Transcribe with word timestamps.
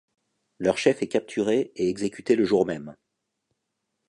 Leur 0.57 0.79
chef 0.79 1.03
est 1.03 1.07
capturé 1.07 1.71
et 1.75 1.87
exécuté 1.87 2.35
le 2.35 2.43
jour 2.43 2.65
même. 2.65 2.95